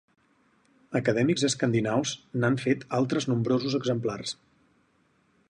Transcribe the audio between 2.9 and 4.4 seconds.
altres nombrosos exemplars.